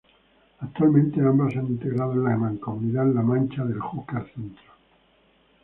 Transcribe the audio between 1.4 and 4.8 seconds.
se han integrado en la mancomunidad La Mancha del Júcar-Centro.